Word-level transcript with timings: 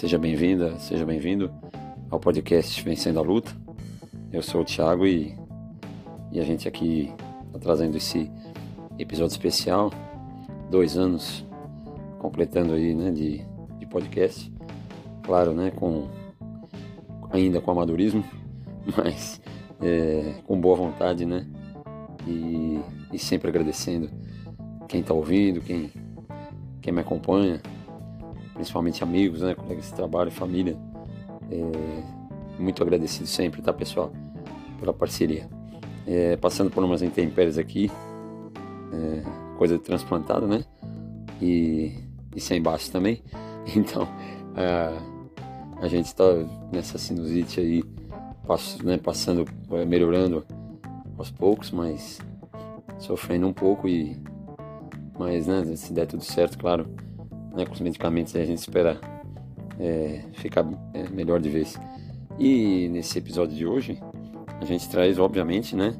Seja 0.00 0.16
bem-vinda, 0.16 0.78
seja 0.78 1.04
bem-vindo 1.04 1.52
ao 2.10 2.18
podcast 2.18 2.82
Vencendo 2.82 3.18
a 3.18 3.22
Luta. 3.22 3.54
Eu 4.32 4.42
sou 4.42 4.62
o 4.62 4.64
Thiago 4.64 5.06
e, 5.06 5.36
e 6.32 6.40
a 6.40 6.42
gente 6.42 6.66
aqui 6.66 7.12
está 7.48 7.58
trazendo 7.58 7.98
esse 7.98 8.32
episódio 8.98 9.32
especial, 9.32 9.92
dois 10.70 10.96
anos 10.96 11.46
completando 12.18 12.72
aí, 12.72 12.94
né, 12.94 13.10
de, 13.10 13.46
de 13.78 13.84
podcast. 13.84 14.50
Claro, 15.22 15.52
né, 15.52 15.70
com 15.70 16.08
ainda 17.30 17.60
com 17.60 17.70
amadorismo, 17.70 18.24
mas 18.96 19.38
é, 19.82 20.32
com 20.46 20.58
boa 20.58 20.76
vontade, 20.76 21.26
né, 21.26 21.46
e, 22.26 22.80
e 23.12 23.18
sempre 23.18 23.50
agradecendo 23.50 24.08
quem 24.88 25.02
está 25.02 25.12
ouvindo, 25.12 25.60
quem, 25.60 25.92
quem 26.80 26.90
me 26.90 27.00
acompanha, 27.02 27.60
principalmente 28.60 29.02
amigos, 29.02 29.40
né, 29.40 29.54
colegas 29.54 29.86
de 29.86 29.94
trabalho, 29.94 30.30
família. 30.30 30.76
É, 31.50 32.60
muito 32.60 32.82
agradecido 32.82 33.26
sempre, 33.26 33.62
tá, 33.62 33.72
pessoal, 33.72 34.12
pela 34.78 34.92
parceria. 34.92 35.48
É, 36.06 36.36
passando 36.36 36.70
por 36.70 36.84
umas 36.84 37.00
intempéries 37.00 37.56
aqui, 37.56 37.90
é, 38.92 39.56
coisa 39.56 39.78
de 39.78 39.82
transplantado, 39.82 40.46
né? 40.46 40.62
E, 41.40 41.94
e 42.36 42.40
sem 42.40 42.60
baixo 42.60 42.90
também. 42.92 43.22
Então, 43.76 44.08
a, 45.80 45.86
gente 45.86 46.06
está 46.06 46.24
nessa 46.72 46.98
sinusite 46.98 47.60
aí, 47.60 47.84
passo, 48.46 48.84
né, 48.84 48.96
passando, 48.96 49.44
é, 49.72 49.84
melhorando 49.84 50.44
aos 51.16 51.30
poucos, 51.30 51.70
mas 51.70 52.18
sofrendo 52.98 53.46
um 53.46 53.52
pouco 53.52 53.86
e 53.86 54.16
mas 55.16 55.46
né, 55.46 55.62
se 55.76 55.92
der 55.92 56.06
tudo 56.06 56.24
certo, 56.24 56.58
claro, 56.58 56.88
né, 57.54 57.64
com 57.64 57.72
os 57.72 57.80
medicamentos 57.80 58.34
a 58.36 58.44
gente 58.44 58.58
espera 58.58 59.00
é, 59.78 60.22
ficar 60.34 60.66
é, 60.94 61.08
melhor 61.08 61.40
de 61.40 61.48
vez. 61.48 61.78
E 62.38 62.88
nesse 62.88 63.18
episódio 63.18 63.56
de 63.56 63.66
hoje 63.66 64.00
a 64.60 64.64
gente 64.64 64.88
traz, 64.88 65.18
obviamente, 65.18 65.74
né, 65.74 65.96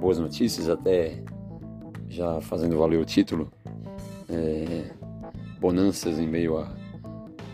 boas 0.00 0.18
notícias, 0.18 0.68
até 0.68 1.22
já 2.08 2.40
fazendo 2.40 2.78
valer 2.78 2.98
o 2.98 3.04
título, 3.04 3.50
é, 4.28 4.90
bonanças 5.60 6.18
em 6.18 6.26
meio 6.26 6.58
a, 6.58 6.72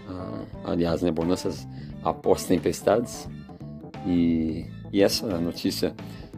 a, 0.08 0.70
aliás, 0.72 1.02
né, 1.02 1.10
bonanças 1.10 1.66
após 2.02 2.44
tempestades. 2.44 3.28
E, 4.06 4.66
e 4.92 5.02
essa 5.02 5.40
notícia 5.40 5.94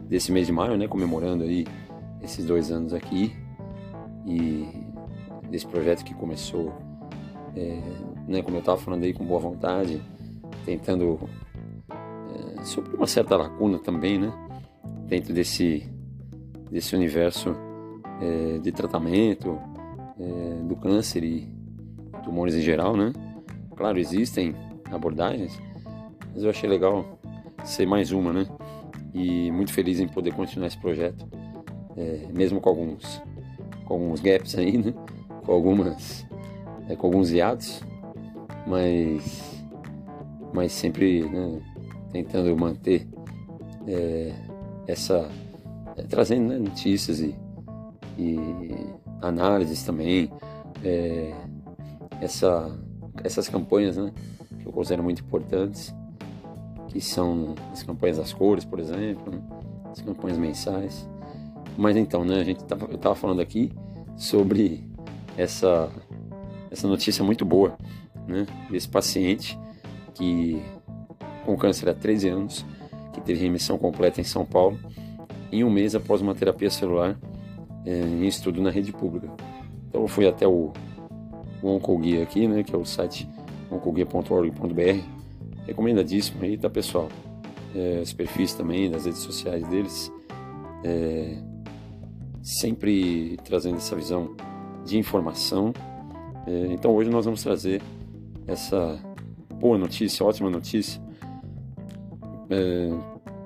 desse 0.07 0.31
mês 0.31 0.47
de 0.47 0.53
maio, 0.53 0.77
né, 0.77 0.87
comemorando 0.87 1.43
aí 1.43 1.65
esses 2.21 2.45
dois 2.45 2.71
anos 2.71 2.93
aqui 2.93 3.35
e 4.25 4.67
desse 5.49 5.67
projeto 5.67 6.03
que 6.03 6.13
começou 6.13 6.73
é, 7.57 7.81
né, 8.27 8.41
como 8.41 8.57
eu 8.57 8.59
estava 8.59 8.77
falando 8.77 9.03
aí, 9.03 9.13
com 9.13 9.25
boa 9.25 9.39
vontade, 9.39 10.01
tentando 10.63 11.19
é, 11.89 12.63
suprir 12.63 12.95
uma 12.95 13.07
certa 13.07 13.35
lacuna 13.35 13.79
também, 13.79 14.19
né, 14.19 14.31
dentro 15.07 15.33
desse, 15.33 15.89
desse 16.69 16.95
universo 16.95 17.55
é, 18.21 18.59
de 18.59 18.71
tratamento 18.71 19.57
é, 20.19 20.63
do 20.63 20.75
câncer 20.75 21.23
e 21.23 21.47
tumores 22.23 22.53
em 22.55 22.61
geral, 22.61 22.95
né. 22.95 23.11
Claro, 23.75 23.99
existem 23.99 24.55
abordagens, 24.91 25.59
mas 26.33 26.43
eu 26.43 26.49
achei 26.49 26.69
legal 26.69 27.19
ser 27.63 27.85
mais 27.85 28.11
uma, 28.11 28.31
né, 28.31 28.47
e 29.13 29.51
muito 29.51 29.73
feliz 29.73 29.99
em 29.99 30.07
poder 30.07 30.33
continuar 30.33 30.67
esse 30.67 30.77
projeto, 30.77 31.27
é, 31.95 32.27
mesmo 32.35 32.61
com 32.61 32.69
alguns, 32.69 33.21
com 33.85 33.93
alguns 33.95 34.19
gaps 34.19 34.55
aí, 34.57 34.77
né, 34.77 34.93
com 35.43 35.51
algumas 35.51 36.26
é, 36.87 36.95
com 36.95 37.07
alguns 37.07 37.31
hiatos, 37.31 37.81
mas, 38.65 39.63
mas 40.53 40.71
sempre 40.71 41.23
né, 41.29 41.61
tentando 42.11 42.55
manter 42.57 43.07
é, 43.87 44.33
essa. 44.87 45.29
É, 45.95 46.03
trazendo 46.03 46.49
né, 46.49 46.57
notícias 46.57 47.19
e, 47.19 47.35
e, 48.17 48.39
análises 49.21 49.83
também, 49.83 50.31
é, 50.83 51.33
essa, 52.21 52.77
essas 53.23 53.49
campanhas 53.49 53.97
né, 53.97 54.11
que 54.59 54.67
eu 54.67 54.71
considero 54.71 55.03
muito 55.03 55.23
importantes, 55.23 55.93
que 56.89 57.01
são 57.01 57.55
as 57.71 57.81
campanhas 57.83 58.17
das 58.17 58.31
cores, 58.31 58.63
por 58.63 58.79
exemplo, 58.79 59.31
né, 59.31 59.41
as 59.91 60.01
campanhas 60.01 60.37
mensais. 60.37 61.09
Mas 61.77 61.95
então, 61.95 62.23
né, 62.23 62.39
a 62.39 62.43
gente 62.43 62.63
tava, 62.63 62.85
eu 62.85 62.95
estava 62.95 63.15
falando 63.15 63.41
aqui 63.41 63.71
sobre 64.15 64.83
essa 65.37 65.89
essa 66.71 66.87
notícia 66.87 67.23
muito 67.23 67.45
boa, 67.45 67.77
né? 68.27 68.45
Desse 68.69 68.87
paciente 68.87 69.57
que 70.13 70.61
com 71.45 71.55
câncer 71.55 71.89
há 71.89 71.93
13 71.93 72.29
anos, 72.29 72.65
que 73.13 73.21
teve 73.21 73.39
remissão 73.39 73.77
completa 73.77 74.19
em 74.19 74.23
São 74.23 74.45
Paulo, 74.45 74.77
em 75.51 75.63
um 75.63 75.69
mês 75.69 75.95
após 75.95 76.21
uma 76.21 76.35
terapia 76.35 76.69
celular 76.69 77.17
é, 77.85 78.01
em 78.01 78.27
estudo 78.27 78.61
na 78.61 78.69
rede 78.69 78.91
pública. 78.91 79.31
Então 79.87 80.01
eu 80.01 80.07
fui 80.07 80.27
até 80.27 80.45
o, 80.45 80.73
o 81.61 81.69
Oncoguia 81.69 82.23
aqui, 82.23 82.47
né? 82.47 82.63
Que 82.63 82.75
é 82.75 82.77
o 82.77 82.85
site 82.85 83.27
oncoguia.org.br, 83.71 85.01
recomendadíssimo 85.65 86.43
aí, 86.43 86.57
tá 86.57 86.69
pessoal? 86.69 87.09
É, 87.75 88.01
os 88.01 88.13
perfis 88.13 88.53
também 88.53 88.89
das 88.89 89.05
redes 89.05 89.21
sociais 89.21 89.65
deles, 89.67 90.11
é, 90.83 91.37
sempre 92.41 93.37
trazendo 93.43 93.77
essa 93.77 93.95
visão 93.95 94.35
de 94.85 94.97
informação 94.97 95.73
é, 95.73 95.96
então 96.71 96.95
hoje 96.95 97.09
nós 97.09 97.25
vamos 97.25 97.43
trazer 97.43 97.81
essa 98.47 98.99
boa 99.59 99.77
notícia, 99.77 100.25
ótima 100.25 100.49
notícia, 100.49 101.01
é, 102.49 102.89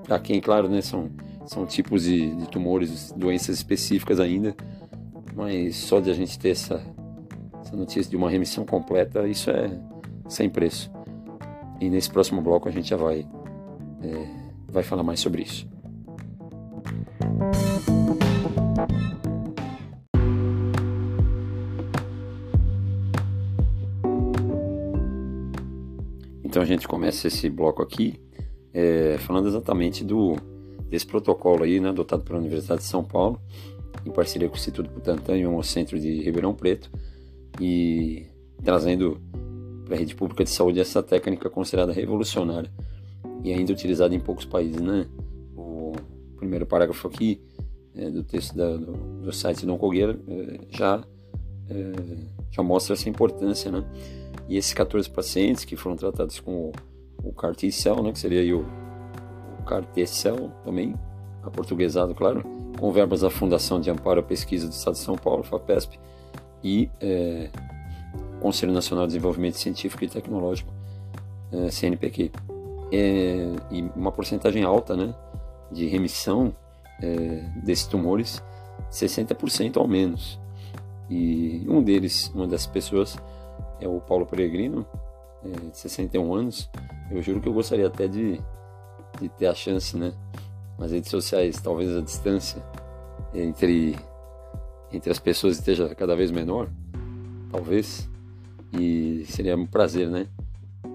para 0.04 0.18
quem, 0.18 0.40
claro, 0.40 0.68
né, 0.68 0.80
são, 0.80 1.10
são 1.46 1.66
tipos 1.66 2.04
de, 2.04 2.34
de 2.36 2.48
tumores, 2.48 3.12
doenças 3.16 3.56
específicas 3.56 4.20
ainda, 4.20 4.54
mas 5.34 5.76
só 5.76 6.00
de 6.00 6.10
a 6.10 6.14
gente 6.14 6.38
ter 6.38 6.50
essa, 6.50 6.82
essa 7.60 7.76
notícia 7.76 8.10
de 8.10 8.16
uma 8.16 8.30
remissão 8.30 8.64
completa, 8.64 9.26
isso 9.26 9.50
é 9.50 9.70
sem 10.28 10.48
preço. 10.48 10.90
E 11.80 11.88
nesse 11.88 12.10
próximo 12.10 12.40
bloco 12.40 12.68
a 12.68 12.72
gente 12.72 12.88
já 12.88 12.96
vai, 12.96 13.26
é, 14.02 14.26
vai 14.68 14.82
falar 14.82 15.02
mais 15.02 15.20
sobre 15.20 15.42
isso. 15.42 15.71
Então 26.62 26.74
a 26.74 26.76
gente 26.76 26.86
começa 26.86 27.26
esse 27.26 27.50
bloco 27.50 27.82
aqui 27.82 28.20
é, 28.72 29.16
falando 29.18 29.48
exatamente 29.48 30.04
do 30.04 30.36
desse 30.88 31.04
protocolo 31.04 31.64
aí, 31.64 31.80
né, 31.80 31.88
adotado 31.88 32.22
pela 32.22 32.38
Universidade 32.38 32.82
de 32.82 32.86
São 32.86 33.02
Paulo, 33.02 33.40
em 34.06 34.12
parceria 34.12 34.48
com 34.48 34.54
o 34.54 34.56
Instituto 34.56 34.88
Butantan 34.88 35.36
e 35.38 35.44
o 35.44 35.60
Centro 35.64 35.98
de 35.98 36.22
Ribeirão 36.22 36.54
Preto, 36.54 36.88
e 37.60 38.26
trazendo 38.62 39.20
para 39.84 39.96
a 39.96 39.98
rede 39.98 40.14
pública 40.14 40.44
de 40.44 40.50
saúde 40.50 40.78
essa 40.78 41.02
técnica 41.02 41.50
considerada 41.50 41.92
revolucionária 41.92 42.70
e 43.42 43.52
ainda 43.52 43.72
utilizada 43.72 44.14
em 44.14 44.20
poucos 44.20 44.44
países, 44.44 44.80
né? 44.80 45.08
O 45.56 45.92
primeiro 46.36 46.64
parágrafo 46.64 47.08
aqui 47.08 47.42
é, 47.96 48.08
do 48.08 48.22
texto 48.22 48.54
da, 48.54 48.76
do, 48.76 48.92
do, 49.22 49.32
site 49.32 49.66
do 49.66 49.72
Oncogueira 49.72 50.16
é, 50.28 50.60
já 50.70 51.02
é, 51.68 51.92
já 52.52 52.62
mostra 52.62 52.94
essa 52.94 53.08
importância, 53.08 53.68
né? 53.68 53.84
E 54.52 54.58
esses 54.58 54.74
14 54.74 55.08
pacientes 55.08 55.64
que 55.64 55.76
foram 55.76 55.96
tratados 55.96 56.38
com 56.38 56.72
o, 57.24 57.32
CAR-T-cell, 57.32 58.02
né, 58.02 58.12
que 58.12 58.18
seria 58.18 58.54
o, 58.54 58.66
o 59.58 59.62
CAR-T-cell 59.64 60.50
também, 60.62 60.94
aportuguesado, 61.42 62.14
claro, 62.14 62.44
com 62.78 62.92
verbas 62.92 63.22
da 63.22 63.30
Fundação 63.30 63.80
de 63.80 63.90
Amparo 63.90 64.20
à 64.20 64.22
Pesquisa 64.22 64.68
do 64.68 64.72
Estado 64.72 64.92
de 64.92 65.00
São 65.00 65.16
Paulo, 65.16 65.42
FAPESP, 65.42 65.98
e 66.62 66.90
é, 67.00 67.48
Conselho 68.42 68.74
Nacional 68.74 69.06
de 69.06 69.14
Desenvolvimento 69.14 69.56
Científico 69.56 70.04
e 70.04 70.08
Tecnológico, 70.08 70.70
é, 71.50 71.70
CNPq. 71.70 72.30
É, 72.92 73.54
e 73.70 73.80
uma 73.96 74.12
porcentagem 74.12 74.64
alta 74.64 74.94
né, 74.94 75.14
de 75.70 75.86
remissão 75.86 76.54
desses 77.64 77.86
tumores, 77.86 78.42
60% 78.90 79.78
ao 79.78 79.88
menos. 79.88 80.38
E 81.08 81.64
um 81.66 81.82
deles, 81.82 82.30
uma 82.34 82.46
das 82.46 82.66
pessoas, 82.66 83.16
é 83.82 83.88
o 83.88 84.00
Paulo 84.00 84.24
Peregrino, 84.24 84.86
é, 85.44 85.70
de 85.70 85.76
61 85.76 86.34
anos. 86.34 86.70
Eu 87.10 87.20
juro 87.20 87.40
que 87.40 87.48
eu 87.48 87.52
gostaria 87.52 87.86
até 87.86 88.06
de, 88.06 88.40
de 89.20 89.28
ter 89.30 89.46
a 89.46 89.54
chance, 89.54 89.96
né? 89.96 90.12
Nas 90.78 90.92
redes 90.92 91.10
sociais, 91.10 91.60
talvez 91.60 91.94
a 91.94 92.00
distância 92.00 92.62
entre, 93.34 93.96
entre 94.92 95.10
as 95.10 95.18
pessoas 95.18 95.58
esteja 95.58 95.94
cada 95.94 96.14
vez 96.14 96.30
menor, 96.30 96.68
talvez. 97.50 98.08
E 98.72 99.24
seria 99.26 99.56
um 99.56 99.66
prazer, 99.66 100.08
né? 100.08 100.26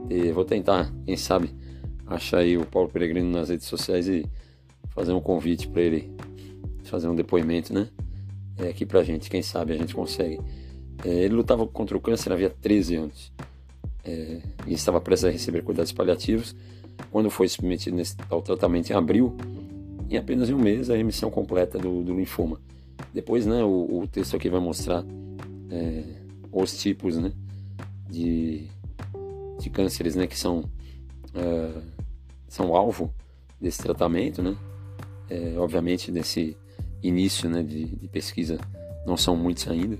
E 0.09 0.31
vou 0.31 0.45
tentar, 0.45 0.91
quem 1.05 1.15
sabe, 1.15 1.53
achar 2.05 2.39
aí 2.39 2.57
o 2.57 2.65
Paulo 2.65 2.89
Peregrino 2.89 3.29
nas 3.29 3.49
redes 3.49 3.67
sociais 3.67 4.07
e 4.07 4.25
fazer 4.89 5.11
um 5.11 5.21
convite 5.21 5.67
para 5.67 5.81
ele 5.81 6.11
fazer 6.85 7.07
um 7.07 7.15
depoimento, 7.15 7.73
né? 7.73 7.89
É, 8.57 8.69
aqui 8.69 8.85
pra 8.85 9.03
gente, 9.03 9.29
quem 9.29 9.43
sabe 9.43 9.73
a 9.73 9.77
gente 9.77 9.93
consegue 9.93 10.39
é, 11.03 11.09
ele 11.09 11.35
lutava 11.35 11.65
contra 11.67 11.97
o 11.97 12.01
câncer 12.01 12.31
havia 12.31 12.49
13 12.49 12.95
anos. 12.95 13.31
é, 14.03 14.41
e 14.65 14.73
estava 14.73 15.01
prestes 15.01 15.25
a 15.25 15.31
receber 15.31 15.63
cuidados 15.63 15.91
paliativos. 15.91 16.55
Quando 17.11 17.29
foi 17.29 17.47
submetido 17.47 18.01
ao 18.29 18.41
tratamento 18.41 18.89
em 18.89 18.95
abril, 18.95 19.35
em 20.09 20.17
apenas 20.17 20.49
um 20.49 20.57
mês 20.57 20.89
a 20.89 20.95
remissão 20.95 21.29
completa 21.29 21.77
do, 21.77 22.03
do 22.03 22.15
linfoma. 22.15 22.59
Depois, 23.13 23.45
né, 23.45 23.63
o, 23.63 23.99
o, 24.01 24.07
texto 24.07 24.35
aqui 24.35 24.49
vai 24.49 24.59
mostrar 24.59 25.05
é, 25.69 26.03
os 26.51 26.77
tipos, 26.79 27.17
né, 27.17 27.31
de, 28.09 28.67
de 29.59 29.69
cânceres, 29.69 30.15
né, 30.15 30.25
que 30.25 30.37
são 30.37 30.63
é, 31.35 31.81
são 32.47 32.75
alvo 32.75 33.13
desse 33.59 33.79
tratamento, 33.79 34.41
né. 34.41 34.55
É, 35.29 35.55
obviamente, 35.57 36.11
nesse 36.11 36.55
início, 37.03 37.49
né, 37.49 37.61
de, 37.61 37.85
de, 37.85 38.07
pesquisa, 38.07 38.57
não 39.05 39.17
são 39.17 39.35
muitos 39.35 39.67
ainda, 39.67 39.97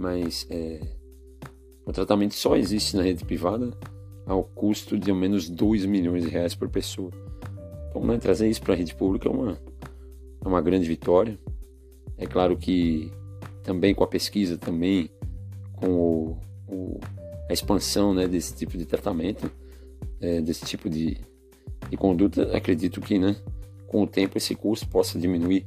mas 0.00 0.46
é, 0.48 0.80
o 1.84 1.92
tratamento 1.92 2.34
só 2.34 2.56
existe 2.56 2.96
na 2.96 3.02
rede 3.02 3.22
privada 3.22 3.70
ao 4.26 4.42
custo 4.42 4.98
de 4.98 5.10
ao 5.10 5.16
menos 5.16 5.46
2 5.46 5.84
milhões 5.84 6.24
de 6.24 6.30
reais 6.30 6.54
por 6.54 6.70
pessoa. 6.70 7.10
Então, 7.90 8.02
né, 8.06 8.16
trazer 8.16 8.48
isso 8.48 8.62
para 8.62 8.72
a 8.72 8.76
rede 8.76 8.94
pública 8.94 9.28
é 9.28 9.30
uma, 9.30 9.58
é 10.42 10.48
uma 10.48 10.62
grande 10.62 10.88
vitória. 10.88 11.38
É 12.16 12.26
claro 12.26 12.56
que 12.56 13.12
também 13.62 13.94
com 13.94 14.02
a 14.02 14.06
pesquisa, 14.06 14.56
também 14.56 15.10
com 15.74 15.90
o, 15.90 16.38
o, 16.66 17.00
a 17.50 17.52
expansão 17.52 18.14
né, 18.14 18.26
desse 18.26 18.56
tipo 18.56 18.78
de 18.78 18.86
tratamento, 18.86 19.50
é, 20.18 20.40
desse 20.40 20.64
tipo 20.64 20.88
de, 20.88 21.18
de 21.90 21.96
conduta, 21.98 22.56
acredito 22.56 23.02
que 23.02 23.18
né, 23.18 23.36
com 23.86 24.02
o 24.02 24.06
tempo 24.06 24.38
esse 24.38 24.54
custo 24.54 24.88
possa 24.88 25.18
diminuir. 25.18 25.66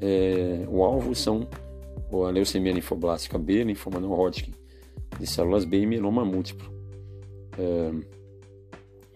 É, 0.00 0.66
o 0.68 0.82
alvo 0.82 1.14
são 1.14 1.46
a 2.12 2.30
leucemia 2.30 2.72
linfoblástica 2.72 3.38
B, 3.38 3.64
linfoma 3.64 4.00
não 4.00 4.12
Hodgkin 4.12 4.52
de 5.18 5.26
células 5.26 5.64
B 5.64 5.80
e 5.80 5.86
mieloma 5.86 6.24
múltiplo. 6.24 6.70
É, 7.58 7.92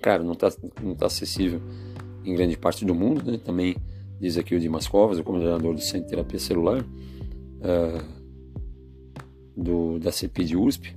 claro, 0.03 0.25
não 0.25 0.33
está 0.33 0.53
não 0.83 0.95
tá 0.95 1.07
acessível 1.07 1.61
em 2.25 2.35
grande 2.35 2.57
parte 2.57 2.85
do 2.85 2.95
mundo, 2.95 3.31
né? 3.31 3.39
Também 3.39 3.77
diz 4.21 4.37
aqui 4.37 4.55
o 4.55 4.61
Dimas 4.61 4.87
Covas, 4.87 5.19
o 5.19 5.25
coordenador 5.25 5.75
do 5.75 5.81
Centro 5.81 6.03
de 6.03 6.09
Terapia 6.09 6.39
Celular, 6.39 6.85
é, 7.63 8.05
do, 9.57 9.99
da 9.99 10.11
CPI 10.11 10.45
de 10.45 10.57
USP 10.57 10.95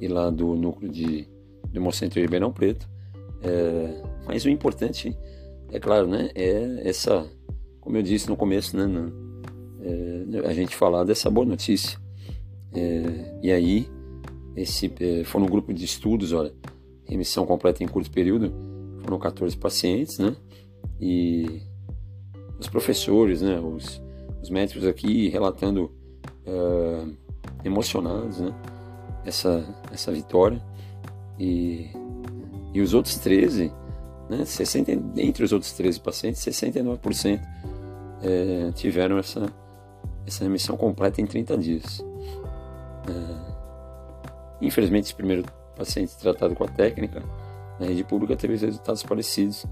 e 0.00 0.08
lá 0.08 0.30
do 0.30 0.54
núcleo 0.54 0.90
de, 0.90 1.28
do 1.68 1.76
Hemocentro 1.78 2.14
de 2.14 2.20
Ribeirão 2.20 2.52
Preto. 2.52 2.88
É, 3.42 4.02
mas 4.26 4.44
o 4.44 4.48
importante, 4.48 5.16
é 5.70 5.80
claro, 5.80 6.06
né? 6.06 6.30
É 6.34 6.88
essa, 6.88 7.26
como 7.80 7.96
eu 7.96 8.02
disse 8.02 8.28
no 8.28 8.36
começo, 8.36 8.76
né? 8.76 8.86
É, 9.84 10.46
a 10.48 10.52
gente 10.52 10.76
falar 10.76 11.04
dessa 11.04 11.28
boa 11.28 11.46
notícia. 11.46 11.98
É, 12.74 13.38
e 13.42 13.52
aí 13.52 13.88
esse 14.56 14.92
é, 15.00 15.36
um 15.36 15.46
grupo 15.46 15.72
de 15.72 15.84
estudos, 15.84 16.32
olha, 16.32 16.52
remissão 17.04 17.44
completa 17.46 17.82
em 17.82 17.88
curto 17.88 18.10
período, 18.10 18.52
foram 19.02 19.18
14 19.18 19.56
pacientes, 19.56 20.18
né? 20.18 20.36
E 21.00 21.62
os 22.58 22.68
professores, 22.68 23.42
né? 23.42 23.58
Os, 23.58 24.00
os 24.42 24.50
médicos 24.50 24.86
aqui 24.86 25.28
relatando 25.28 25.90
uh, 26.46 27.16
emocionados, 27.64 28.40
né? 28.40 28.54
Essa, 29.24 29.64
essa 29.90 30.12
vitória. 30.12 30.62
E, 31.38 31.88
e 32.72 32.80
os 32.80 32.94
outros 32.94 33.16
13, 33.18 33.72
né? 34.28 34.44
60, 34.44 34.92
entre 35.16 35.44
os 35.44 35.52
outros 35.52 35.72
13 35.72 35.98
pacientes, 36.00 36.40
69% 36.42 37.40
é, 38.22 38.70
tiveram 38.72 39.18
essa, 39.18 39.52
essa 40.26 40.44
remissão 40.44 40.76
completa 40.76 41.20
em 41.20 41.26
30 41.26 41.58
dias. 41.58 42.04
É, 43.08 43.52
Infelizmente, 44.62 45.06
esse 45.06 45.14
primeiro 45.14 45.44
paciente 45.76 46.16
tratado 46.16 46.54
com 46.54 46.62
a 46.62 46.68
técnica 46.68 47.20
na 47.80 47.86
rede 47.86 48.04
pública 48.04 48.36
teve 48.36 48.56
resultados 48.56 49.02
parecidos, 49.02 49.66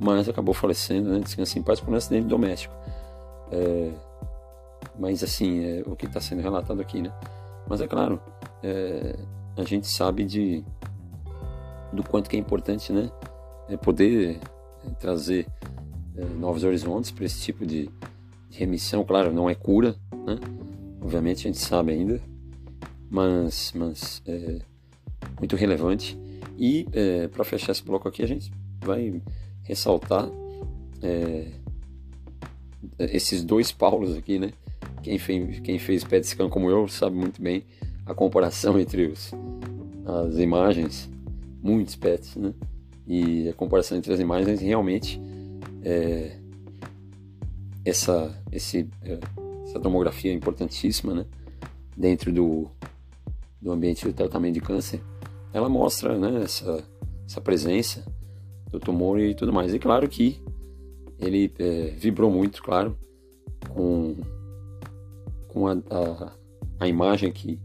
mas 0.00 0.30
acabou 0.30 0.54
falecendo, 0.54 1.10
né? 1.10 1.20
Descansa 1.20 1.58
em 1.58 1.62
paz 1.62 1.78
por 1.78 1.92
um 1.92 1.96
acidente 1.96 2.26
doméstico. 2.26 2.74
É, 3.52 3.90
mas 4.98 5.22
assim, 5.22 5.62
é 5.62 5.82
o 5.84 5.94
que 5.94 6.06
está 6.06 6.22
sendo 6.22 6.40
relatado 6.40 6.80
aqui, 6.80 7.02
né? 7.02 7.12
Mas 7.68 7.82
é 7.82 7.86
claro, 7.86 8.18
é, 8.62 9.14
a 9.58 9.64
gente 9.64 9.86
sabe 9.86 10.24
de 10.24 10.64
do 11.92 12.02
quanto 12.02 12.30
que 12.30 12.36
é 12.36 12.38
importante, 12.38 12.94
né? 12.94 13.10
É 13.68 13.76
poder 13.76 14.40
é, 14.86 14.90
trazer 14.98 15.46
é, 16.16 16.24
novos 16.24 16.64
horizontes 16.64 17.10
para 17.10 17.26
esse 17.26 17.42
tipo 17.42 17.66
de, 17.66 17.90
de 17.90 18.19
remissão. 18.50 19.04
Claro, 19.04 19.32
não 19.32 19.48
é 19.48 19.54
cura, 19.54 19.96
né? 20.26 20.38
Obviamente 21.00 21.46
a 21.46 21.50
gente 21.50 21.58
sabe 21.58 21.92
ainda, 21.92 22.20
mas, 23.10 23.72
mas 23.74 24.22
é, 24.26 24.58
muito 25.38 25.56
relevante. 25.56 26.18
E 26.58 26.86
é, 26.92 27.28
para 27.28 27.44
fechar 27.44 27.72
esse 27.72 27.82
bloco 27.82 28.08
aqui, 28.08 28.22
a 28.22 28.26
gente 28.26 28.52
vai 28.84 29.22
ressaltar 29.62 30.28
é, 31.02 31.48
esses 32.98 33.42
dois 33.42 33.72
Paulos 33.72 34.16
aqui, 34.16 34.38
né? 34.38 34.52
Quem 35.02 35.18
fez, 35.18 35.60
quem 35.60 35.78
fez 35.78 36.04
PET 36.04 36.26
scan 36.26 36.48
como 36.48 36.68
eu 36.70 36.86
sabe 36.86 37.16
muito 37.16 37.40
bem 37.40 37.64
a 38.04 38.14
comparação 38.14 38.78
entre 38.78 39.06
os, 39.06 39.32
as 40.04 40.36
imagens, 40.36 41.08
muitos 41.62 41.96
PETs, 41.96 42.36
né? 42.36 42.52
E 43.06 43.48
a 43.48 43.54
comparação 43.54 43.96
entre 43.96 44.12
as 44.12 44.20
imagens 44.20 44.60
realmente 44.60 45.20
é, 45.82 46.39
essa, 47.84 48.42
esse, 48.52 48.88
é, 49.02 49.18
essa 49.64 49.80
tomografia 49.80 50.32
importantíssima, 50.32 51.14
né? 51.14 51.26
Dentro 51.96 52.32
do, 52.32 52.70
do 53.60 53.72
ambiente 53.72 54.06
de 54.06 54.12
tratamento 54.12 54.54
de 54.54 54.60
câncer, 54.60 55.02
ela 55.52 55.68
mostra 55.68 56.18
né, 56.18 56.44
essa, 56.44 56.84
essa 57.26 57.40
presença 57.40 58.04
do 58.70 58.78
tumor 58.78 59.18
e 59.20 59.34
tudo 59.34 59.52
mais. 59.52 59.74
E 59.74 59.78
claro 59.78 60.08
que 60.08 60.40
ele 61.18 61.52
é, 61.58 61.90
vibrou 61.96 62.30
muito, 62.30 62.62
claro, 62.62 62.96
com, 63.68 64.16
com 65.48 65.68
a, 65.68 65.72
a, 65.72 66.32
a, 66.80 66.88
imagem 66.88 67.30
que 67.30 67.60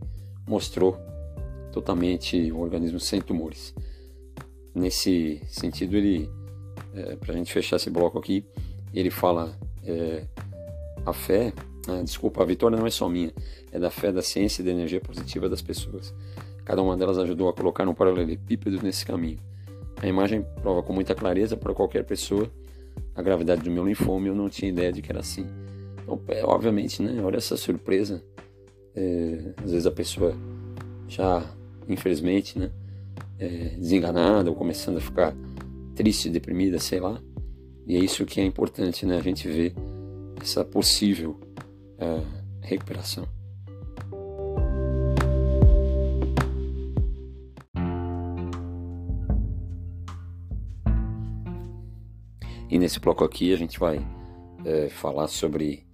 mostrou 0.48 0.98
totalmente 1.72 2.52
o 2.52 2.60
organismo 2.60 3.00
sem 3.00 3.22
tumores. 3.22 3.74
Nesse 4.74 5.42
sentido, 5.48 5.96
ele, 5.96 6.30
é, 6.94 7.16
para 7.16 7.34
a 7.34 7.38
gente 7.38 7.54
fechar 7.54 7.78
esse 7.78 7.90
bloco 7.90 8.20
aqui, 8.20 8.46
ele 8.94 9.10
fala 9.10 9.58
é, 9.86 10.24
a 11.06 11.14
fé 11.14 11.54
ah, 11.88 12.02
desculpa, 12.04 12.42
a 12.42 12.46
vitória 12.46 12.76
não 12.76 12.88
é 12.88 12.90
só 12.90 13.08
minha, 13.08 13.32
é 13.72 13.78
da 13.78 13.92
fé, 13.92 14.12
da 14.12 14.22
ciência 14.22 14.64
e 14.64 14.66
da 14.66 14.72
energia 14.72 15.00
positiva 15.00 15.48
das 15.48 15.62
pessoas. 15.62 16.14
Cada 16.64 16.82
uma 16.82 16.98
delas 16.98 17.20
ajudou 17.20 17.48
a 17.48 17.54
colocar 17.54 17.88
um 17.88 17.94
paralelepípedo 17.94 18.82
nesse 18.82 19.06
caminho. 19.06 19.38
A 20.02 20.08
imagem 20.08 20.44
prova 20.62 20.82
com 20.82 20.94
muita 20.94 21.14
clareza 21.14 21.56
para 21.56 21.74
qualquer 21.76 22.04
pessoa 22.04 22.50
a 23.16 23.22
gravidade 23.22 23.62
do 23.62 23.72
meu 23.72 23.86
linfoma 23.86 24.28
eu 24.28 24.36
não 24.36 24.50
tinha 24.50 24.70
ideia 24.70 24.92
de 24.92 25.02
que 25.02 25.12
era 25.12 25.22
assim. 25.22 25.48
Então, 26.04 26.20
é, 26.28 26.44
obviamente, 26.44 27.02
né, 27.02 27.22
olha 27.24 27.38
essa 27.38 27.56
surpresa. 27.56 28.24
É, 28.96 29.54
às 29.64 29.72
vezes 29.72 29.86
a 29.86 29.92
pessoa 29.92 30.36
já, 31.08 31.44
infelizmente, 31.88 32.60
né, 32.60 32.72
é, 33.40 33.48
desenganada 33.78 34.50
ou 34.50 34.56
começando 34.56 34.98
a 34.98 35.02
ficar 35.02 35.34
triste, 35.96 36.30
deprimida, 36.30 36.78
sei 36.80 37.00
lá. 37.00 37.22
E 37.88 37.96
é 37.96 38.00
isso 38.00 38.26
que 38.26 38.42
é 38.42 38.44
importante, 38.44 39.06
né, 39.06 39.18
a 39.18 39.22
gente 39.22 39.48
ver 39.48 39.74
essa 40.42 40.66
possível 40.66 41.40
é, 42.00 42.22
recuperação. 42.62 43.28
E 52.70 52.80
nesse 52.80 53.00
bloco 53.00 53.24
aqui 53.24 53.54
a 53.54 53.58
gente 53.58 53.80
vai 53.80 54.06
é, 54.66 54.90
falar 54.90 55.28
sobre 55.28 55.86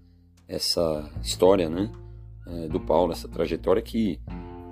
essa 0.47 1.11
história 1.21 1.69
né, 1.69 1.91
é, 2.47 2.67
do 2.67 2.79
Paulo, 2.79 3.11
essa 3.11 3.27
trajetória 3.27 3.81
que 3.81 4.19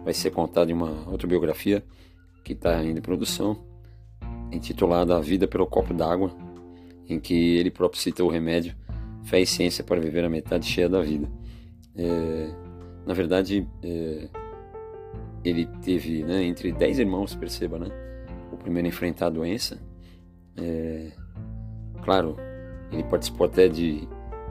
vai 0.04 0.14
ser 0.14 0.32
contada 0.32 0.72
em 0.72 0.74
uma 0.74 1.06
autobiografia 1.06 1.84
que 2.44 2.54
está 2.54 2.78
ainda 2.78 3.00
em 3.00 3.02
produção, 3.02 3.64
intitulada 4.52 5.16
A 5.16 5.20
Vida 5.20 5.48
pelo 5.48 5.68
Copo 5.68 5.94
d'Água, 5.94 6.32
em 7.10 7.20
que 7.20 7.58
ele 7.58 7.72
próprio 7.72 8.00
cita 8.00 8.24
o 8.24 8.30
remédio 8.30 8.76
Fé 9.24 9.42
e 9.42 9.46
ciência 9.46 9.84
para 9.84 10.00
viver 10.00 10.24
a 10.24 10.30
metade 10.30 10.66
cheia 10.66 10.90
da 10.90 11.02
vida. 11.02 11.30
É, 11.96 12.50
na 13.06 13.14
verdade, 13.14 13.68
é, 13.84 14.28
ele 15.44 15.68
teve 15.84 16.24
né, 16.24 16.44
entre 16.44 16.72
dez 16.72 16.98
irmãos, 16.98 17.36
perceba, 17.36 17.78
né? 17.78 17.88
O 18.52 18.58
primeiro 18.58 18.88
a 18.88 18.90
enfrentar 18.90 19.28
a 19.28 19.30
doença. 19.30 19.80
É, 20.58 21.12
claro, 22.02 22.38
ele 22.92 23.04
participou 23.04 23.46
até 23.46 23.68
de 23.68 24.08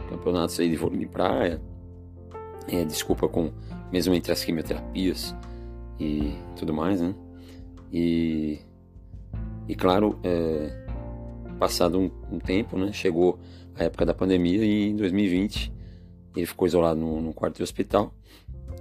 campeonatos 0.08 0.60
aí 0.60 0.68
de 0.68 0.76
vôlei 0.76 1.00
de 1.00 1.06
praia. 1.06 1.60
É, 2.68 2.84
desculpa 2.84 3.28
com 3.28 3.50
mesmo 3.90 4.14
entre 4.14 4.30
as 4.30 4.44
quimioterapias 4.44 5.34
e 5.98 6.34
tudo 6.56 6.72
mais, 6.72 7.00
né? 7.00 7.14
E, 7.92 8.60
e 9.66 9.74
claro, 9.74 10.20
é, 10.22 10.87
passado 11.58 11.98
um, 11.98 12.10
um 12.32 12.38
tempo, 12.38 12.78
né? 12.78 12.92
Chegou 12.92 13.38
a 13.74 13.84
época 13.84 14.06
da 14.06 14.14
pandemia 14.14 14.64
e 14.64 14.88
em 14.88 14.96
2020 14.96 15.72
ele 16.36 16.46
ficou 16.46 16.66
isolado 16.66 17.00
num, 17.00 17.32
quarto 17.32 17.56
de 17.56 17.62
hospital. 17.62 18.14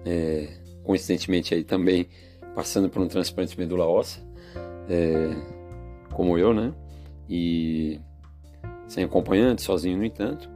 É, 0.05 0.47
coincidentemente 0.83 1.53
aí 1.53 1.63
também 1.63 2.07
passando 2.55 2.89
por 2.89 3.01
um 3.01 3.07
transplante 3.07 3.51
de 3.51 3.59
medula 3.59 3.85
óssea. 3.85 4.23
é, 4.89 5.35
como 6.13 6.37
eu, 6.37 6.53
né? 6.53 6.73
E 7.29 7.99
sem 8.87 9.03
acompanhante, 9.03 9.61
sozinho, 9.61 9.97
no 9.97 10.05
entanto. 10.05 10.49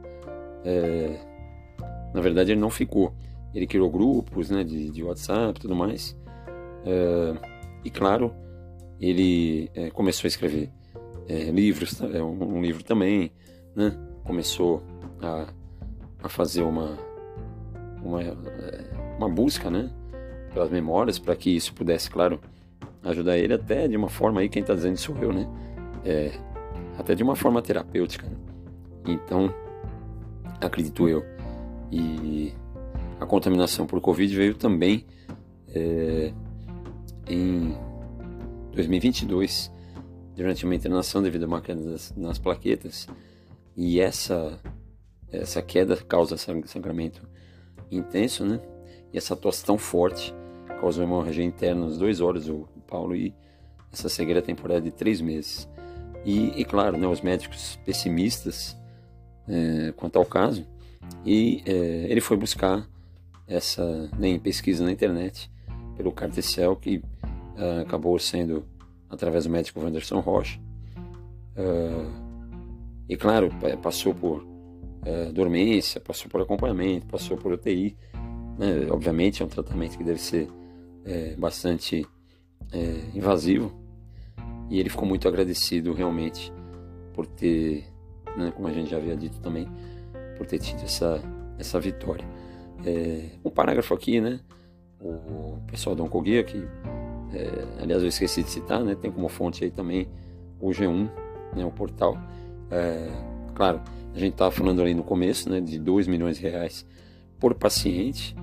É, 0.64 1.18
na 2.14 2.20
verdade, 2.20 2.52
ele 2.52 2.60
não 2.60 2.70
ficou. 2.70 3.14
Ele 3.54 3.66
criou 3.66 3.90
grupos 3.90 4.50
né, 4.50 4.64
de, 4.64 4.90
de 4.90 5.02
WhatsApp 5.02 5.58
e 5.58 5.60
tudo 5.60 5.76
mais. 5.76 6.16
É, 6.84 7.34
e 7.84 7.90
claro, 7.90 8.34
ele 9.00 9.70
é, 9.74 9.90
começou 9.90 10.26
a 10.26 10.28
escrever 10.28 10.70
é, 11.28 11.50
livros, 11.50 12.00
é, 12.00 12.22
um, 12.22 12.60
livro 12.60 12.82
também, 12.82 13.32
né? 13.74 13.96
Começou 14.24 14.82
a, 15.20 15.48
a 16.22 16.28
fazer 16.28 16.62
uma, 16.62 16.98
uma, 18.02 18.22
é, 18.22 18.34
uma 19.18 19.28
busca, 19.28 19.70
né? 19.70 19.90
Pelas 20.52 20.70
memórias, 20.70 21.18
para 21.18 21.34
que 21.34 21.54
isso 21.54 21.72
pudesse, 21.74 22.10
claro, 22.10 22.40
ajudar 23.02 23.38
ele 23.38 23.54
até 23.54 23.88
de 23.88 23.96
uma 23.96 24.08
forma 24.08 24.40
aí, 24.40 24.48
quem 24.48 24.62
está 24.62 24.74
dizendo 24.74 24.96
sou 24.96 25.16
eu, 25.18 25.32
né? 25.32 25.48
É, 26.04 26.32
até 26.98 27.14
de 27.14 27.22
uma 27.22 27.34
forma 27.34 27.62
terapêutica. 27.62 28.26
Né? 28.26 28.36
Então, 29.06 29.52
acredito 30.60 31.08
eu. 31.08 31.24
E 31.90 32.52
a 33.20 33.26
contaminação 33.26 33.86
por 33.86 34.00
Covid 34.00 34.34
veio 34.34 34.54
também 34.54 35.06
é, 35.68 36.32
em 37.28 37.74
2022, 38.72 39.71
durante 40.34 40.64
uma 40.64 40.74
internação 40.74 41.22
devido 41.22 41.44
a 41.44 41.46
uma 41.46 41.60
queda 41.60 41.82
das, 41.82 42.12
nas 42.16 42.38
plaquetas. 42.38 43.08
E 43.76 44.00
essa, 44.00 44.60
essa 45.30 45.62
queda 45.62 45.96
causa 45.96 46.36
sangramento 46.36 47.26
intenso, 47.90 48.44
né? 48.44 48.60
E 49.12 49.18
essa 49.18 49.36
tosse 49.36 49.64
tão 49.64 49.76
forte 49.78 50.34
causou 50.80 51.04
hemorragia 51.04 51.44
interna 51.44 51.84
nos 51.84 51.98
dois 51.98 52.20
olhos 52.20 52.46
do 52.46 52.68
Paulo 52.86 53.14
e 53.14 53.34
essa 53.92 54.08
cegueira 54.08 54.42
temporária 54.42 54.82
de 54.82 54.90
três 54.90 55.20
meses. 55.20 55.68
E, 56.24 56.60
e 56.60 56.64
claro, 56.64 56.96
né, 56.96 57.06
os 57.06 57.20
médicos 57.20 57.78
pessimistas 57.84 58.76
é, 59.48 59.92
quanto 59.96 60.18
ao 60.18 60.24
caso, 60.24 60.66
e 61.24 61.62
é, 61.66 62.06
ele 62.08 62.20
foi 62.20 62.36
buscar 62.36 62.88
essa 63.46 64.08
nem 64.18 64.38
pesquisa 64.38 64.84
na 64.84 64.92
internet 64.92 65.50
pelo 65.96 66.12
Cartecel, 66.12 66.76
que 66.76 66.96
uh, 66.96 67.82
acabou 67.82 68.18
sendo 68.18 68.64
através 69.12 69.44
do 69.44 69.50
médico 69.50 69.78
Wanderson 69.78 70.20
Rocha. 70.20 70.58
Uh, 71.54 72.10
e 73.06 73.16
claro, 73.16 73.50
passou 73.82 74.14
por 74.14 74.42
uh, 74.42 75.32
dormência, 75.32 76.00
passou 76.00 76.30
por 76.30 76.40
acompanhamento, 76.40 77.06
passou 77.06 77.36
por 77.36 77.52
UTI. 77.52 77.94
Né? 78.58 78.86
Obviamente 78.90 79.42
é 79.42 79.44
um 79.44 79.48
tratamento 79.48 79.98
que 79.98 80.02
deve 80.04 80.20
ser 80.20 80.48
é, 81.04 81.36
bastante 81.36 82.06
é, 82.72 83.02
invasivo. 83.14 83.70
E 84.70 84.80
ele 84.80 84.88
ficou 84.88 85.06
muito 85.06 85.28
agradecido 85.28 85.92
realmente 85.92 86.50
por 87.12 87.26
ter, 87.26 87.84
né, 88.36 88.50
como 88.56 88.68
a 88.68 88.72
gente 88.72 88.90
já 88.90 88.96
havia 88.96 89.14
dito 89.14 89.38
também, 89.40 89.68
por 90.38 90.46
ter 90.46 90.58
tido 90.58 90.82
essa, 90.82 91.20
essa 91.58 91.78
vitória. 91.78 92.24
É, 92.86 93.28
um 93.44 93.50
parágrafo 93.50 93.92
aqui, 93.92 94.20
né? 94.20 94.40
O 94.98 95.58
pessoal 95.66 95.94
da 95.94 96.02
Oncoguia, 96.02 96.42
que 96.42 96.66
é, 97.34 97.82
aliás 97.82 98.02
eu 98.02 98.08
esqueci 98.08 98.42
de 98.42 98.50
citar, 98.50 98.84
né? 98.84 98.94
Tem 98.94 99.10
como 99.10 99.28
fonte 99.28 99.64
aí 99.64 99.70
também 99.70 100.08
o 100.60 100.68
G1, 100.70 101.10
né, 101.54 101.64
o 101.64 101.70
portal. 101.70 102.16
É, 102.70 103.08
claro, 103.54 103.80
a 104.14 104.18
gente 104.18 104.32
estava 104.32 104.50
falando 104.50 104.80
ali 104.80 104.94
no 104.94 105.02
começo, 105.02 105.50
né, 105.50 105.60
de 105.60 105.78
2 105.78 106.06
milhões 106.06 106.36
de 106.38 106.42
reais 106.42 106.86
por 107.38 107.54
paciente. 107.54 108.36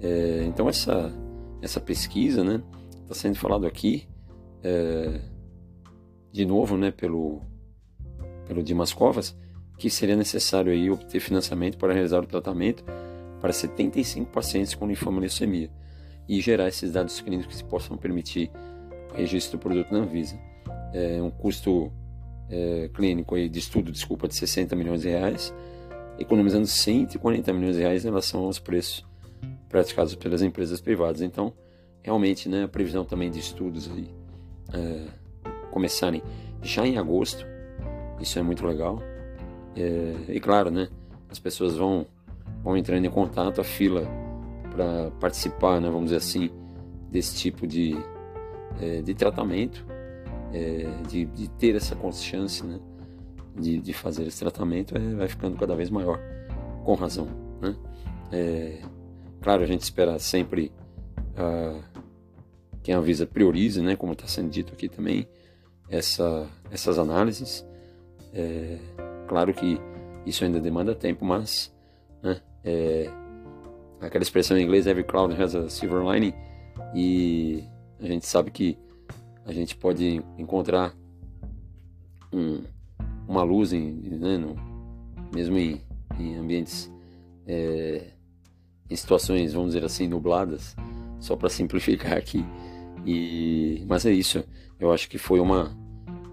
É, 0.00 0.44
então 0.46 0.68
essa 0.68 1.12
essa 1.62 1.78
pesquisa, 1.78 2.42
né, 2.42 2.62
está 3.02 3.14
sendo 3.14 3.36
falado 3.36 3.66
aqui 3.66 4.08
é, 4.62 5.20
de 6.32 6.46
novo, 6.46 6.76
né, 6.76 6.90
pelo 6.90 7.42
pelo 8.46 8.62
Dimas 8.62 8.92
Covas, 8.92 9.36
que 9.78 9.88
seria 9.88 10.16
necessário 10.16 10.72
aí 10.72 10.90
obter 10.90 11.20
financiamento 11.20 11.78
para 11.78 11.92
realizar 11.92 12.20
o 12.20 12.26
tratamento 12.26 12.84
para 13.40 13.52
75 13.52 14.30
pacientes 14.30 14.74
com 14.74 14.86
linfomaleucemia 14.86 15.70
e 16.30 16.40
gerar 16.40 16.68
esses 16.68 16.92
dados 16.92 17.20
clínicos 17.20 17.60
que 17.60 17.68
possam 17.68 17.96
permitir 17.96 18.52
o 19.12 19.16
registro 19.16 19.58
do 19.58 19.60
produto 19.60 19.90
na 19.90 19.98
Anvisa. 19.98 20.38
É 20.92 21.20
um 21.20 21.28
custo 21.28 21.92
é, 22.48 22.88
clínico 22.94 23.34
aí 23.34 23.48
de 23.48 23.58
estudo, 23.58 23.90
desculpa, 23.90 24.28
de 24.28 24.36
60 24.36 24.76
milhões 24.76 25.02
de 25.02 25.08
reais, 25.08 25.52
economizando 26.20 26.68
140 26.68 27.52
milhões 27.52 27.74
de 27.74 27.82
reais 27.82 28.04
em 28.04 28.08
relação 28.10 28.44
aos 28.44 28.60
preços 28.60 29.04
praticados 29.68 30.14
pelas 30.14 30.40
empresas 30.40 30.80
privadas. 30.80 31.20
Então, 31.20 31.52
realmente, 32.00 32.48
né, 32.48 32.62
a 32.62 32.68
previsão 32.68 33.04
também 33.04 33.28
de 33.28 33.40
estudos 33.40 33.90
aí 33.90 34.08
é, 34.72 35.06
começarem 35.72 36.22
já 36.62 36.86
em 36.86 36.96
agosto, 36.96 37.44
isso 38.20 38.38
é 38.38 38.42
muito 38.42 38.64
legal. 38.64 39.02
É, 39.74 40.14
e 40.28 40.38
claro, 40.38 40.70
né, 40.70 40.88
as 41.28 41.40
pessoas 41.40 41.76
vão, 41.76 42.06
vão 42.62 42.76
entrando 42.76 43.04
em 43.04 43.10
contato, 43.10 43.60
a 43.60 43.64
fila 43.64 44.08
para 44.70 45.10
participar, 45.20 45.80
né, 45.80 45.88
vamos 45.88 46.04
dizer 46.04 46.16
assim, 46.16 46.50
desse 47.10 47.36
tipo 47.36 47.66
de, 47.66 47.96
é, 48.80 49.02
de 49.02 49.14
tratamento, 49.14 49.84
é, 50.52 50.86
de, 51.08 51.24
de, 51.26 51.48
ter 51.50 51.74
essa 51.76 51.94
consciência 51.94 52.64
né, 52.64 52.78
de, 53.56 53.78
de 53.78 53.92
fazer 53.92 54.26
esse 54.26 54.40
tratamento, 54.40 54.96
é, 54.96 55.14
vai 55.14 55.28
ficando 55.28 55.56
cada 55.56 55.74
vez 55.74 55.90
maior, 55.90 56.20
com 56.84 56.94
razão. 56.94 57.28
Né? 57.60 57.76
É, 58.32 58.82
claro, 59.40 59.62
a 59.62 59.66
gente 59.66 59.82
espera 59.82 60.18
sempre 60.18 60.72
uh, 61.36 61.82
que 62.82 62.92
a 62.92 62.98
Anvisa 62.98 63.26
priorize, 63.26 63.82
né, 63.82 63.96
como 63.96 64.12
está 64.12 64.26
sendo 64.26 64.50
dito 64.50 64.72
aqui 64.72 64.88
também, 64.88 65.28
essa, 65.88 66.48
essas 66.70 66.98
análises. 66.98 67.66
É, 68.32 68.78
claro 69.26 69.52
que 69.52 69.78
isso 70.24 70.44
ainda 70.44 70.60
demanda 70.60 70.94
tempo, 70.94 71.24
mas 71.24 71.74
né, 72.22 72.40
é, 72.64 73.10
aquela 74.00 74.22
expressão 74.22 74.56
em 74.56 74.62
inglês, 74.62 74.86
every 74.86 75.06
cloud 75.06 75.34
has 75.40 75.54
a 75.54 75.68
silver 75.68 76.02
lining, 76.02 76.32
e 76.94 77.64
a 78.00 78.06
gente 78.06 78.26
sabe 78.26 78.50
que 78.50 78.78
a 79.44 79.52
gente 79.52 79.76
pode 79.76 80.22
encontrar 80.38 80.94
um, 82.32 82.62
uma 83.28 83.42
luz 83.42 83.72
em, 83.72 83.92
né, 83.92 84.38
no, 84.38 84.56
mesmo 85.34 85.58
em, 85.58 85.80
em 86.18 86.36
ambientes 86.36 86.90
é, 87.46 88.12
em 88.88 88.96
situações 88.96 89.52
vamos 89.52 89.74
dizer 89.74 89.84
assim 89.84 90.06
nubladas 90.06 90.76
só 91.18 91.36
para 91.36 91.48
simplificar 91.48 92.16
aqui. 92.16 92.44
E 93.04 93.84
mas 93.88 94.04
é 94.04 94.12
isso. 94.12 94.44
Eu 94.78 94.92
acho 94.92 95.08
que 95.08 95.18
foi 95.18 95.40
uma 95.40 95.76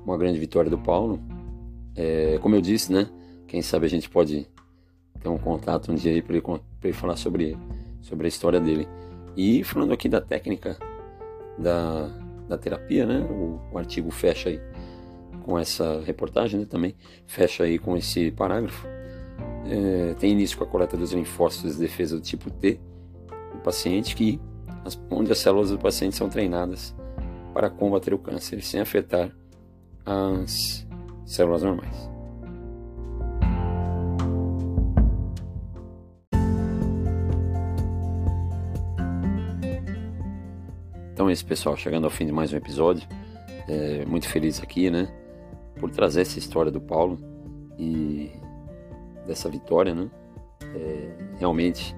uma 0.05 0.17
grande 0.17 0.39
vitória 0.39 0.69
do 0.69 0.77
Paulo. 0.77 1.21
É, 1.95 2.38
como 2.41 2.55
eu 2.55 2.62
disse, 2.62 2.91
né? 2.91 3.09
Quem 3.47 3.62
sabe 3.62 3.86
a 3.86 3.89
gente 3.89 4.09
pode 4.09 4.47
ter 5.17 5.29
um 5.29 5.38
contato 5.38 5.91
um 5.91 5.95
dia 5.95 6.12
aí 6.12 6.21
para 6.21 6.38
ele, 6.38 6.43
ele, 6.83 6.93
falar 6.93 7.15
sobre, 7.15 7.57
sobre 8.01 8.25
a 8.25 8.29
história 8.29 8.59
dele. 8.59 8.88
E 9.36 9.63
falando 9.63 9.93
aqui 9.93 10.09
da 10.09 10.21
técnica 10.21 10.77
da, 11.57 12.09
da 12.47 12.57
terapia, 12.57 13.05
né? 13.05 13.21
O, 13.29 13.59
o 13.71 13.77
artigo 13.77 14.09
fecha 14.12 14.50
aí 14.50 14.59
com 15.43 15.57
essa 15.57 16.01
reportagem, 16.01 16.59
né? 16.59 16.65
Também 16.65 16.95
fecha 17.25 17.63
aí 17.63 17.77
com 17.79 17.95
esse 17.95 18.31
parágrafo. 18.31 18.88
É, 19.65 20.13
tem 20.15 20.31
início 20.31 20.57
com 20.57 20.63
a 20.63 20.67
coleta 20.67 20.95
dos 20.95 21.12
linfócitos 21.13 21.75
de 21.75 21.81
defesa 21.81 22.15
do 22.15 22.21
tipo 22.21 22.50
T 22.50 22.79
do 23.53 23.59
paciente, 23.59 24.15
que, 24.15 24.39
onde 25.09 25.31
as 25.31 25.38
células 25.38 25.69
do 25.69 25.77
paciente 25.77 26.15
são 26.15 26.29
treinadas 26.29 26.95
para 27.53 27.69
combater 27.69 28.13
o 28.13 28.19
câncer 28.19 28.62
sem 28.62 28.79
afetar 28.79 29.31
as 30.05 30.88
células 31.25 31.63
normais. 31.63 32.16
Então 41.17 41.31
isso, 41.31 41.43
pessoal. 41.47 41.75
Chegando 41.75 42.03
ao 42.03 42.12
fim 42.12 42.27
de 42.27 42.31
mais 42.31 42.53
um 42.53 42.57
episódio. 42.57 43.09
É, 43.67 44.05
muito 44.05 44.29
feliz 44.29 44.62
aqui, 44.62 44.91
né? 44.91 45.12
Por 45.79 45.89
trazer 45.89 46.21
essa 46.21 46.38
história 46.38 46.71
do 46.71 46.79
Paulo 46.79 47.17
e 47.75 48.31
dessa 49.25 49.50
vitória, 49.50 49.95
né? 49.95 50.12
É, 50.62 51.09
realmente, 51.39 51.95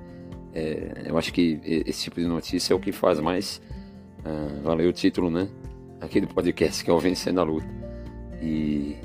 é, 0.53 1.03
eu 1.05 1.17
acho 1.17 1.33
que 1.33 1.59
esse 1.65 2.03
tipo 2.03 2.21
de 2.21 2.27
notícia 2.27 2.71
é 2.71 2.75
o 2.77 2.79
que 2.79 2.93
faz 2.93 3.19
mais 3.19 3.61
uh, 4.19 4.61
valer 4.63 4.87
o 4.87 4.93
título, 4.93 5.29
né? 5.29 5.49
Aqui 5.99 6.21
do 6.21 6.27
podcast, 6.29 6.81
que 6.81 6.89
é 6.89 6.93
o 6.93 6.97
Vencendo 6.97 7.41
a 7.41 7.43
Luta. 7.43 7.67
E 8.41 8.95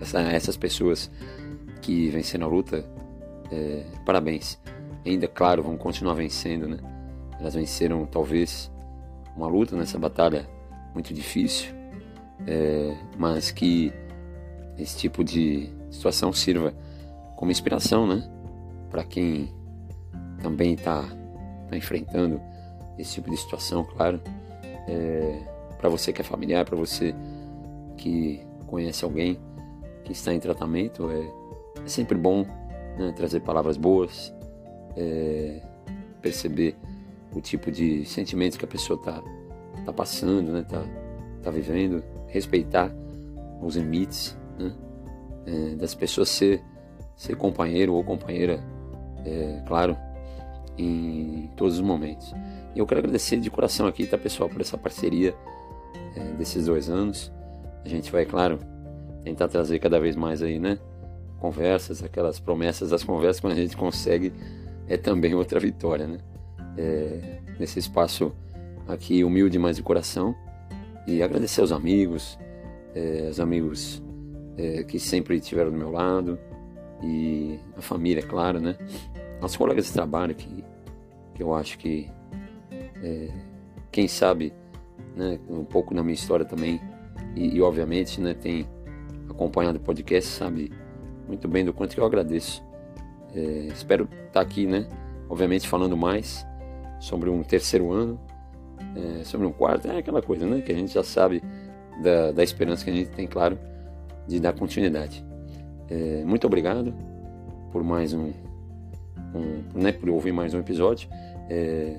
essa, 0.00 0.20
essas 0.20 0.56
pessoas 0.56 1.10
que 1.82 2.10
venceram 2.10 2.46
a 2.46 2.48
luta, 2.48 2.88
é, 3.50 3.84
parabéns. 4.06 4.56
Ainda, 5.04 5.26
claro, 5.26 5.64
vão 5.64 5.76
continuar 5.76 6.14
vencendo, 6.14 6.68
né? 6.68 6.78
Elas 7.40 7.56
venceram, 7.56 8.06
talvez, 8.06 8.72
uma 9.36 9.48
luta 9.48 9.76
nessa 9.76 9.98
batalha 9.98 10.48
muito 10.92 11.12
difícil, 11.12 11.72
é, 12.46 12.96
mas 13.18 13.50
que 13.50 13.92
esse 14.78 14.96
tipo 14.96 15.24
de 15.24 15.68
situação 15.90 16.32
sirva 16.32 16.74
como 17.36 17.50
inspiração, 17.50 18.06
né? 18.06 18.28
Para 18.90 19.04
quem 19.04 19.52
também 20.42 20.74
está 20.74 21.02
tá 21.68 21.76
enfrentando 21.76 22.40
esse 22.98 23.14
tipo 23.14 23.30
de 23.30 23.36
situação, 23.36 23.84
claro. 23.84 24.20
É, 24.86 25.42
para 25.78 25.88
você 25.88 26.12
que 26.12 26.20
é 26.20 26.24
familiar, 26.24 26.64
para 26.64 26.76
você 26.76 27.14
que 27.96 28.40
conhece 28.66 29.04
alguém 29.04 29.38
que 30.04 30.12
está 30.12 30.32
em 30.32 30.40
tratamento. 30.40 31.10
É, 31.10 31.82
é 31.84 31.88
sempre 31.88 32.16
bom 32.16 32.44
né, 32.98 33.12
trazer 33.16 33.40
palavras 33.40 33.76
boas, 33.76 34.34
é, 34.96 35.60
perceber 36.20 36.76
o 37.34 37.40
tipo 37.40 37.70
de 37.70 38.04
sentimentos 38.04 38.56
que 38.56 38.64
a 38.64 38.68
pessoa 38.68 38.98
está 38.98 39.22
tá 39.84 39.92
passando, 39.92 40.52
né, 40.52 40.62
tá, 40.62 40.82
tá 41.42 41.50
vivendo, 41.50 42.02
respeitar 42.28 42.94
os 43.60 43.76
limites 43.76 44.36
né, 44.58 44.72
é, 45.46 45.74
das 45.76 45.94
pessoas 45.94 46.28
ser, 46.28 46.62
ser 47.16 47.36
companheiro 47.36 47.94
ou 47.94 48.04
companheira, 48.04 48.62
é, 49.24 49.62
claro, 49.66 49.96
em 50.78 51.50
todos 51.56 51.74
os 51.74 51.80
momentos. 51.80 52.32
E 52.74 52.78
eu 52.78 52.86
quero 52.86 53.00
agradecer 53.00 53.38
de 53.38 53.50
coração 53.50 53.86
aqui, 53.86 54.06
tá, 54.06 54.18
pessoal, 54.18 54.48
por 54.48 54.60
essa 54.60 54.76
parceria 54.76 55.34
é, 56.16 56.20
desses 56.34 56.66
dois 56.66 56.88
anos. 56.88 57.32
A 57.84 57.88
gente 57.88 58.10
vai, 58.10 58.24
claro, 58.24 58.58
tentar 59.22 59.48
trazer 59.48 59.78
cada 59.78 60.00
vez 60.00 60.16
mais 60.16 60.42
aí, 60.42 60.58
né? 60.58 60.78
Conversas, 61.38 62.02
aquelas 62.02 62.40
promessas 62.40 62.90
das 62.90 63.04
conversas, 63.04 63.40
quando 63.40 63.52
a 63.52 63.56
gente 63.56 63.76
consegue, 63.76 64.32
é 64.88 64.96
também 64.96 65.34
outra 65.34 65.60
vitória, 65.60 66.06
né? 66.06 66.18
É, 66.76 67.38
nesse 67.58 67.78
espaço 67.78 68.32
aqui 68.88 69.24
humilde, 69.24 69.58
mais 69.58 69.76
de 69.76 69.82
coração. 69.82 70.34
E 71.06 71.22
agradecer 71.22 71.60
aos 71.60 71.72
amigos, 71.72 72.38
é, 72.94 73.28
os 73.30 73.38
amigos 73.38 74.02
é, 74.56 74.82
que 74.84 74.98
sempre 74.98 75.36
estiveram 75.36 75.70
do 75.70 75.76
meu 75.76 75.90
lado, 75.90 76.38
e 77.02 77.58
a 77.76 77.82
família, 77.82 78.20
é 78.20 78.22
claro, 78.22 78.60
né? 78.60 78.76
Aos 79.40 79.56
colegas 79.56 79.86
de 79.86 79.92
trabalho 79.92 80.34
que, 80.34 80.64
que 81.34 81.42
eu 81.42 81.54
acho 81.54 81.76
que, 81.78 82.10
é, 83.02 83.28
quem 83.92 84.08
sabe, 84.08 84.52
né, 85.14 85.38
um 85.48 85.64
pouco 85.64 85.94
na 85.94 86.02
minha 86.02 86.14
história 86.14 86.44
também, 86.44 86.80
e, 87.36 87.56
e 87.56 87.60
obviamente 87.60 88.20
né, 88.20 88.32
tem 88.32 88.66
acompanhado 89.28 89.78
o 89.78 89.80
podcast, 89.80 90.30
sabe 90.30 90.72
muito 91.28 91.48
bem 91.48 91.64
do 91.64 91.72
quanto 91.72 91.98
eu 91.98 92.04
agradeço. 92.06 92.62
É, 93.34 93.40
espero 93.72 94.08
estar 94.26 94.40
aqui, 94.40 94.66
né? 94.66 94.88
Obviamente 95.28 95.68
falando 95.68 95.96
mais 95.96 96.46
sobre 97.04 97.28
um 97.28 97.42
terceiro 97.42 97.92
ano, 97.92 98.18
é, 98.96 99.24
sobre 99.24 99.46
um 99.46 99.52
quarto, 99.52 99.86
é 99.88 99.98
aquela 99.98 100.22
coisa, 100.22 100.46
né? 100.46 100.62
Que 100.62 100.72
a 100.72 100.74
gente 100.74 100.94
já 100.94 101.04
sabe 101.04 101.42
da, 102.02 102.32
da 102.32 102.42
esperança 102.42 102.82
que 102.82 102.90
a 102.90 102.94
gente 102.94 103.10
tem, 103.10 103.26
claro, 103.26 103.58
de 104.26 104.40
dar 104.40 104.54
continuidade. 104.54 105.22
É, 105.90 106.24
muito 106.24 106.46
obrigado 106.46 106.94
por 107.70 107.84
mais 107.84 108.14
um, 108.14 108.32
um, 109.34 109.78
né, 109.78 109.92
por 109.92 110.08
ouvir 110.08 110.32
mais 110.32 110.54
um 110.54 110.60
episódio. 110.60 111.06
É, 111.50 111.94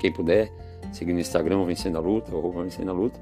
quem 0.00 0.12
puder, 0.12 0.52
seguir 0.90 1.12
no 1.12 1.20
Instagram, 1.20 1.64
Vencendo 1.64 1.96
a 1.96 2.00
Luta, 2.00 2.34
ou 2.34 2.50
Vencendo 2.50 2.90
a 2.90 2.94
Luta. 2.94 3.20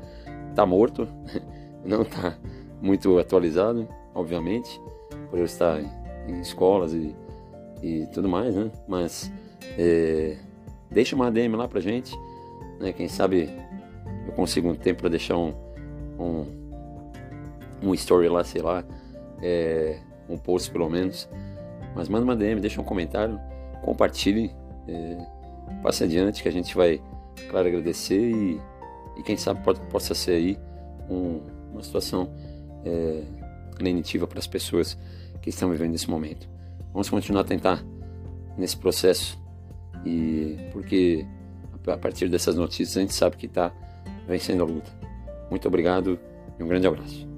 Tá 0.54 0.64
morto, 0.64 1.06
não 1.84 2.02
tá 2.02 2.38
muito 2.80 3.18
atualizado, 3.18 3.86
obviamente, 4.14 4.80
por 5.28 5.38
eu 5.38 5.44
estar 5.44 5.82
em 6.26 6.40
escolas 6.40 6.94
e, 6.94 7.14
e 7.82 8.06
tudo 8.14 8.26
mais, 8.26 8.56
né? 8.56 8.70
Mas 8.88 9.30
é, 9.76 10.38
deixa 10.96 11.14
uma 11.14 11.30
DM 11.30 11.54
lá 11.56 11.68
pra 11.68 11.78
gente, 11.78 12.18
né? 12.80 12.90
Quem 12.90 13.06
sabe 13.06 13.50
eu 14.26 14.32
consigo 14.32 14.70
um 14.70 14.74
tempo 14.74 15.02
para 15.02 15.10
deixar 15.10 15.36
um, 15.36 15.52
um, 16.18 16.46
um 17.82 17.94
story 17.94 18.30
lá, 18.30 18.42
sei 18.42 18.62
lá, 18.62 18.82
é, 19.42 19.98
um 20.26 20.38
post 20.38 20.70
pelo 20.70 20.88
menos. 20.88 21.28
Mas 21.94 22.08
manda 22.08 22.24
uma 22.24 22.34
DM, 22.34 22.62
deixa 22.62 22.80
um 22.80 22.84
comentário, 22.84 23.38
compartilhe, 23.82 24.50
é, 24.88 25.18
passe 25.82 26.02
adiante 26.02 26.42
que 26.42 26.48
a 26.48 26.52
gente 26.52 26.74
vai, 26.74 27.02
claro, 27.50 27.68
agradecer 27.68 28.30
e, 28.30 28.58
e 29.18 29.22
quem 29.22 29.36
sabe 29.36 29.62
pode, 29.62 29.78
possa 29.90 30.14
ser 30.14 30.32
aí 30.32 30.58
um, 31.10 31.42
uma 31.72 31.82
situação 31.82 32.30
é, 32.86 33.22
lenitiva 33.78 34.26
para 34.26 34.38
as 34.38 34.46
pessoas 34.46 34.96
que 35.42 35.50
estão 35.50 35.68
vivendo 35.68 35.94
esse 35.94 36.08
momento. 36.08 36.48
Vamos 36.90 37.10
continuar 37.10 37.42
a 37.42 37.44
tentar 37.44 37.84
nesse 38.56 38.78
processo 38.78 39.38
e 40.06 40.56
porque 40.72 41.26
a 41.86 41.96
partir 41.96 42.28
dessas 42.28 42.54
notícias 42.54 42.96
a 42.96 43.00
gente 43.00 43.14
sabe 43.14 43.36
que 43.36 43.46
está 43.46 43.72
vencendo 44.26 44.62
a 44.62 44.66
luta. 44.66 44.90
Muito 45.50 45.66
obrigado 45.66 46.18
e 46.58 46.62
um 46.62 46.68
grande 46.68 46.86
abraço. 46.86 47.35